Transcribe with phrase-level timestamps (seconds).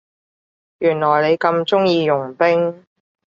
[0.79, 2.83] 原來你咁鍾意傭兵